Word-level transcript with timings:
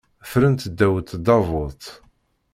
Ffrent 0.31 0.63
ddaw 0.69 0.95
tdabut. 1.09 1.83